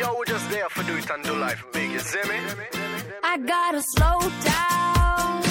[0.00, 2.38] Yo, we're just there for do it and do life big, you see me?
[3.22, 5.42] I gotta slow down.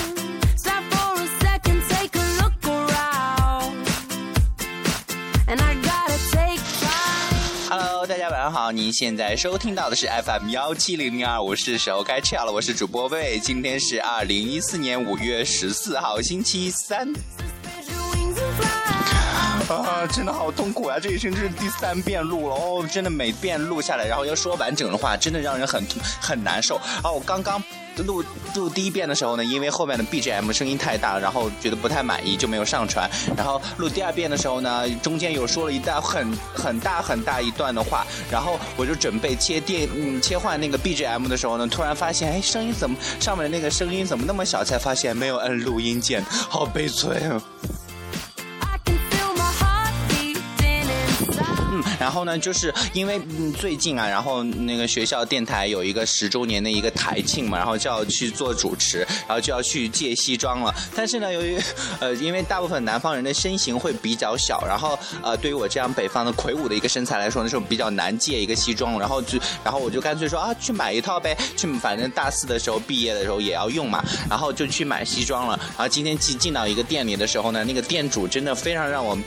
[0.56, 3.88] Stop for a second, take a look around.
[5.48, 7.70] And I gotta take time.
[7.70, 17.14] Hello，大家晚上好，您现在收听到的是 FM 幺七零零二，我是时候该 chill 了，我是主播魏，今天是二零一四年五月十四号，星期三。
[19.76, 21.00] 啊，真的好痛苦啊！
[21.00, 25.84] 这一声这是第三遍录了哦，真的每遍录下来，然后要说完整的话，真的让人很
[26.20, 26.76] 很难受。
[27.04, 27.62] 啊，我刚刚
[27.98, 28.24] 录
[28.56, 33.10] 录第一遍的时候呢，因为后面的 BGM 声音太大，然后觉得不太满意，就没有上传。
[33.38, 47.42] 然后录第二遍的时候呢，中间有说了一段很很大很大一段的话，然后我就准备切电嗯切换那个 BGM 的时候呢，突然发现哎声音怎么上面的那个声音怎么那么小，才发现没有摁录音键，好悲催啊！
[52.02, 53.20] 然后呢，就是因为
[53.58, 60.74] 最近啊，然后那个学校电台有一个十周年的一个台庆嘛，然后就要去做主持，然后就要去借西装了。
[60.96, 61.60] 但是呢，由于
[62.00, 68.98] 呃，因为大部分南方人的身形会比较小，然后呃，对于我这样北方的魁梧的一个身材来说呢，是比较难借一个西装。
[68.98, 75.60] 然后就，然后我就干脆说啊，去买一套呗，去反正大四的时候毕业的时候也要用嘛，然后就去买西装了。
[75.78, 79.18] 然后今天进进到一个店里的时候呢，那个店主真的非常让我。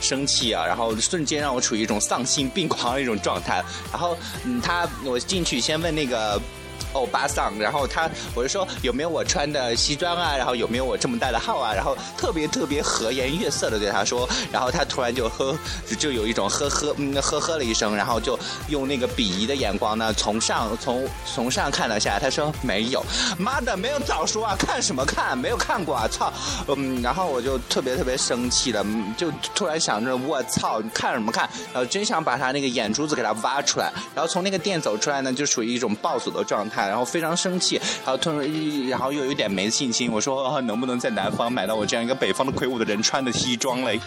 [0.00, 3.62] 生气啊，然后瞬间让我处于一种丧心病狂的一种状态。
[3.92, 6.40] 然后，嗯，他我进去先问那个。
[6.92, 15.56] 欧巴桑，然后他我就说有没有我穿的西装啊，然后有没有我这么大的号啊，然后特别特别和颜悦色的对他说，然后他突然就呵，
[15.98, 23.04] 就有一种呵呵嗯呵呵了一声，然后就用那个鄙夷的眼光呢从上从从上看了下，他说没有，
[23.38, 26.32] 妈的没有早说啊，看什么看，没有看过啊，操，
[26.68, 28.84] 嗯，然后我就特别特别生气的，
[29.16, 36.69] 就突然想着我操，你看什么看，然后真想把他那个眼珠子给他挖出来，然后从那个店走出来呢，就属于一种暴走的状态。
[36.76, 40.10] 然后非常生气，然后突然，然后又有点没信心。
[40.10, 44.00] 我说、能不能在南方买到我这样一个北方的魁梧的人穿的西装嘞？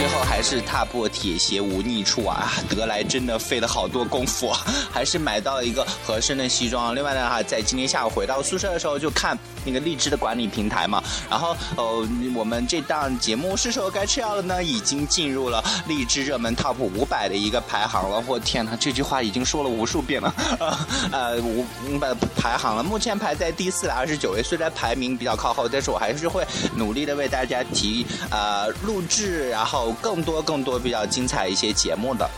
[0.00, 2.50] 最后还是踏破铁鞋无觅处啊！
[2.70, 4.58] 得来真的费了好多功夫啊，
[4.90, 6.94] 还是买到了一个合身的西装。
[6.94, 18.24] 另外呢，哈，在今天下午回到宿舍的时候，就看那个荔枝的管理平台嘛，然后呃，我们这档节目是时候该吃药了呢，已经进入了荔枝热门 Top 五百的一个排行了。
[18.26, 20.34] 我天哪，这句话已经说了无数遍了，
[21.12, 26.42] 呃，五五百排行了，目前排在第四百二十九位，虽然排名比较靠后，但是我还是会
[26.74, 32.28] 努力的为大家提呃录制，然后更多更多比较精彩一些节目的。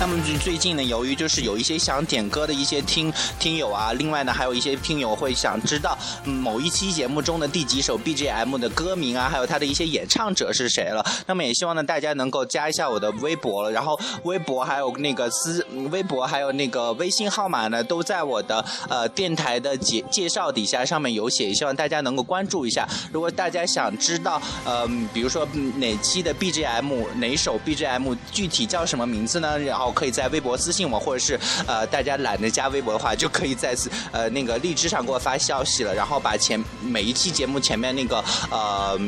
[0.00, 11.04] 那么最近呢，由于就是有一些想点歌的一些听听友啊，另外呢还有一些听友会想知道、嗯、某一期节目中的第几首 BGM 的歌名啊，还有他的一些演唱者是谁了。
[11.26, 22.88] 那么也希望呢大家能够加一下我的微博了，然后微博还有那个私微博还有那个微信号码呢，都在我的呃电台的介介绍底下上面有写，希望大家能够关注一下。
[23.12, 25.46] 如果大家想知道呃比如说
[25.76, 29.58] 哪期的 BGM 哪首 BGM 具体叫什么名字呢？
[29.58, 33.74] 然后可以在微博私信我，或者是呃大家懒得加微博的话，就可以在
[34.12, 38.98] 呃那个荔枝上给我发消息了，然后把前每一期节目前面那个呃、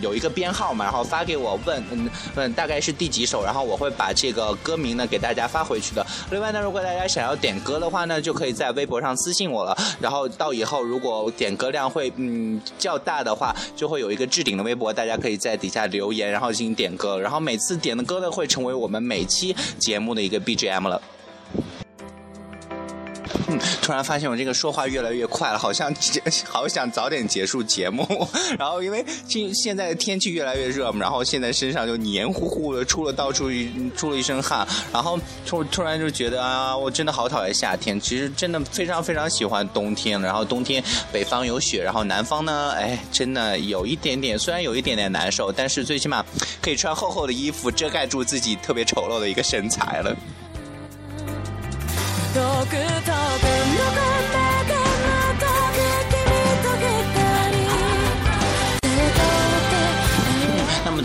[0.00, 6.06] 有一个编号嘛，然后发给我问嗯问大概是第几首，然后我会把这个歌名呢给大家发回去的。
[6.30, 21.00] 另外呢，如果大家想要点歌的话呢，就可以在微博上私信我了，然后到以后如果点歌量会嗯较大的话，就会有一个置顶的微博，大家可以在底下留言，然后进行点歌，然后每次点的歌呢会成为我们每期节目的一个 BGM 了。
[23.82, 25.92] 突然发现我这个说话越来越快了，好像
[26.44, 28.06] 好想早点结束节目。
[28.58, 33.50] 然后因为今现在天气越来越热嘛，然后现在身上就黏糊糊的，出了到处
[33.96, 38.00] 出了一身汗，然后突突然就觉得啊，我真的好讨厌夏天。
[38.00, 40.82] 其实真的非常非常喜欢冬天，然后冬天
[41.12, 46.24] 北方有雪，然后南方呢，哎，真的有一点点，虽然有一点点难受，但是最起码
[46.60, 50.16] 可以穿厚厚的衣服遮盖住自己特别丑陋的一个身材了。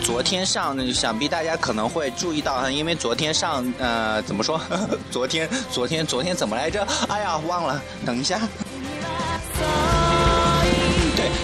[0.03, 4.59] 昨天上，想必大家可能会注意到，因为昨天上，呃，怎么说？
[5.11, 6.85] 昨天，昨天，昨天怎么来着？
[7.07, 8.39] 哎呀，忘了，等一下。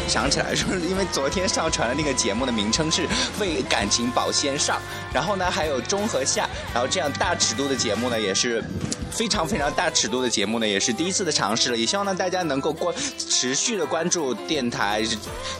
[0.07, 3.07] 想起来，说是因为昨天上传的那个节目的名称是
[3.39, 4.77] 《为感情保鲜上》，
[5.13, 8.63] 然后呢还有中和下，然后这样大尺度的节目呢也是
[9.11, 15.03] 非常非常大尺度的节目呢，也是第一次的尝试了，也希望呢大家能够关持续的关注电台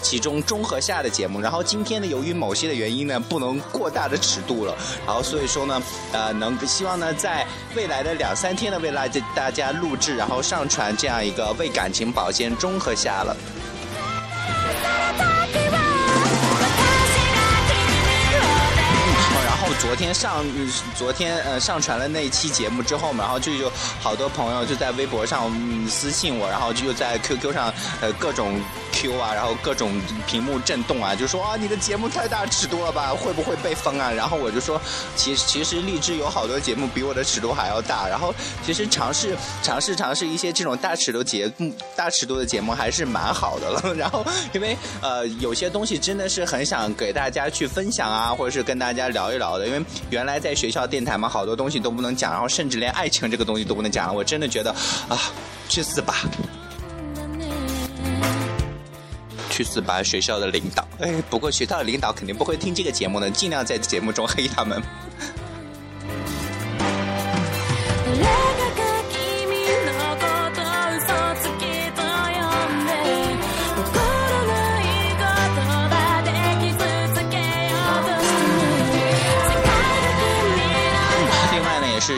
[0.01, 1.41] 其中中和下的节目。
[1.41, 4.75] 然后今天呢，由于某些的原因呢，不能过大的尺度了，
[5.05, 5.81] 然后所以说呢，
[6.11, 7.45] 呃，能希望呢在
[7.75, 13.35] 未来的两三天呢，为大大家录制，然后上传这样一个为感情保鲜中和下了。
[19.85, 20.43] 昨天上，
[20.97, 23.71] 昨天呃上传了那一期节目之后嘛，然后就有
[24.01, 27.71] 好多朋友就在微博上、嗯、私信我，然后就在 QQ 上
[28.01, 28.59] 呃各种
[28.91, 34.11] Q 啊，然后各种屏幕震动啊，就说啊你的节目太大尺度了吧，会不会被封啊？
[34.11, 34.81] 然后我就说，
[35.15, 38.33] 其实其实荔枝有好多节目比我的尺度还要大，然后
[38.65, 43.93] 其实尝试尝试尝试一些这种大尺度节目、大尺度的节目还是蛮好的了。
[43.93, 49.74] 然后因为呃有些东西真的是很想给大家去分享啊，或者是跟大家聊一聊的，因为
[50.09, 54.13] 原来在学校电台嘛，好多东西都不能讲，然后甚至连爱情这个东西都不能讲了。
[54.13, 54.71] 我真的觉得
[55.07, 55.17] 啊，
[55.69, 56.15] 去死吧！
[59.49, 60.03] 去死吧！
[60.03, 64.81] 学校的领导，哎，不过学校的领导肯定不会听这个节目的，尽量在节目中黑他们。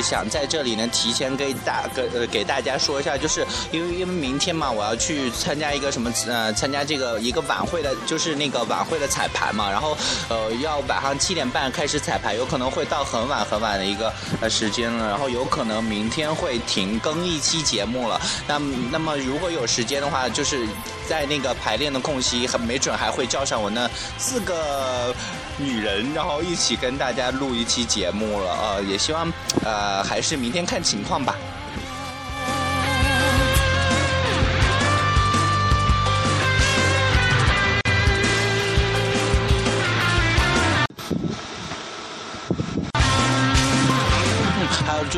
[0.02, 9.98] 想在这里呢提前给大给呃给大家说一下，就是因为因为明天嘛，我要去参加一个什么呃参加这个一个晚会的，就是那个晚会的彩排嘛，然后
[10.30, 14.12] 呃要晚上七点半开始彩排，有可能会到很晚很晚的一个
[14.42, 18.20] 呃时间了，然后有可能明天会停更一期节目了。
[18.48, 18.60] 那
[18.92, 20.68] 那么如果有时间的话，就是
[21.08, 25.14] 在那个排练的空隙，很没准还会叫上我那四个
[25.58, 28.58] 女人，然后一起跟大家录一期节目了。
[28.62, 29.32] 呃，也希望
[29.64, 31.36] 呃还是明天看情况吧。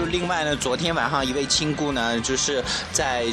[0.09, 3.25] 另外呢，昨天晚上一位亲姑呢，就是在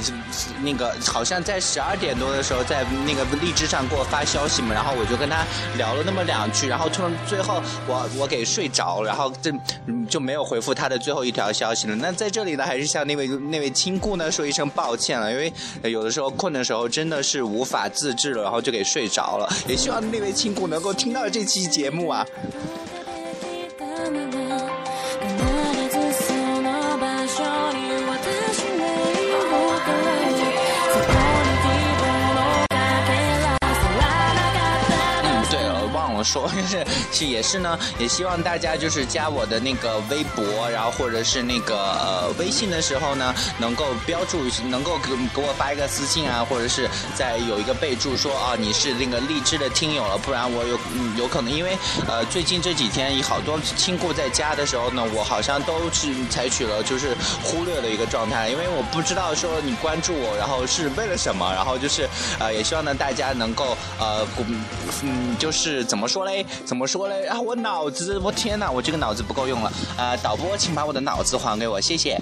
[0.63, 5.45] 那个好像在十二点多的时候，在那个荔枝上给我发消息嘛，然后我就跟他
[5.77, 9.53] 聊了那么两句，然后突然最后我我给睡着了，然后这
[10.09, 11.97] 就没有回复他的最后一条消息了。
[11.97, 15.53] 那在这里呢，还是向那位那位亲姑呢说一声抱歉了，因为
[15.83, 19.49] 有的时候困的时候真的是无法自制了，然后就给睡着了。
[19.67, 22.25] 也希望那位亲姑能够听到这期节目啊。
[36.27, 44.39] 说， 就是是也是呢，也希望大家就是加我的那个微博，然后或者是那个呃微信的时候呢，能够标注，
[44.69, 51.79] 能够给给我发一个私信啊，或者是在有一个备注说啊你是那个荔枝的听友了，不然我有嗯有可能因为
[52.09, 62.09] 呃最近这几天好多亲故在家的时候呢，我好像都是采取了就是忽略的一个状态，因为我不知道说你关注我，然后是为了什么，然后就是
[62.39, 64.27] 呃也希望呢大家能够呃
[65.03, 66.47] 嗯就是怎么说说嘞？
[66.65, 67.27] 怎么说嘞？
[67.27, 69.71] 啊，我脑子，我天哪，我这个脑子不够用了。
[69.99, 72.19] 呃，导播，请把我的脑子还给我，谢谢。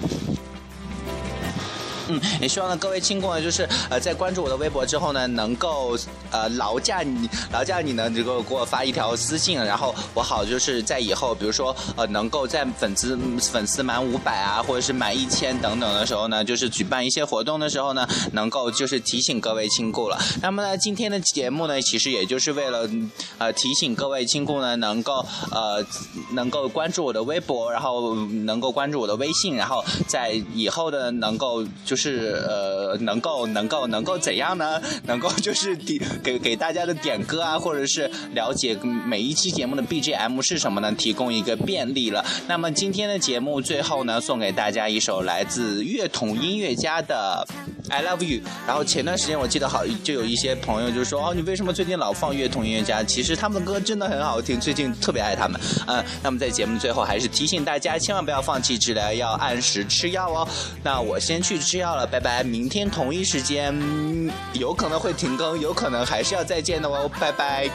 [2.08, 5.96] 嗯，也希望呢各位亲故呢，就是呃在关注我的微博之后呢，能够
[6.30, 20.18] 呃劳驾你劳驾你呢，能够给我发一条私信，然后我好就是在以后，比如说呃能够在粉丝粉丝满五百啊，或者是满一千等等的时候呢，就是举办一些活动的时候呢，能够就是提醒各位亲故了。
[20.42, 22.88] 那么呢，今天的节目呢，其实也就是为了
[23.38, 25.84] 呃提醒各位亲故呢，能够呃
[26.32, 34.78] 能够关注我的微博，然后能够关注我的微信，然后在以后的能够就是是呃能够能够能够怎样呢？
[35.08, 40.92] 能够就是给给给大家的点歌啊，或者是了解每一期节目的 BGM 是什么呢？
[40.92, 42.22] 提供一个便利了。
[42.46, 47.46] 那么今天的节目最后呢，送给大家一首来自乐童音乐家的。
[47.90, 48.40] I love you。
[48.66, 53.02] 然后前段时间我记得好，就有一些朋友就说哦，你为什么最近老放乐童音乐家？
[53.02, 55.60] 其实他们的歌真的很好听，最近特别爱他们。
[55.86, 60.48] 嗯，那么在节目最后还是提醒大家，千万不要放弃治疗，要按时吃药哦。
[60.82, 62.42] 那我先去吃药了，拜拜。
[62.42, 63.74] 明天同一时间
[64.54, 67.68] 有可能会停更，有可能还是要再见的哦，拜拜。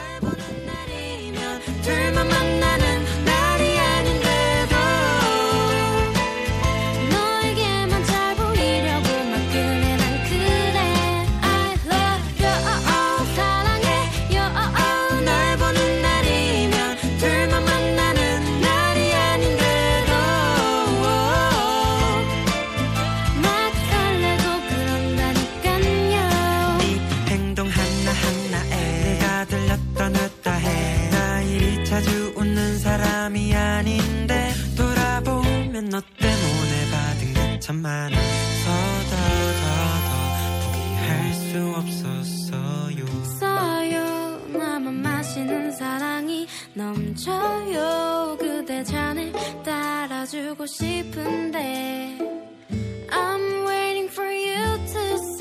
[45.30, 48.36] 다시는 사랑이 넘쳐요.
[48.40, 49.32] 그대 잔을
[49.64, 52.18] 따라주고 싶은데
[53.10, 55.39] I'm waiting for you to see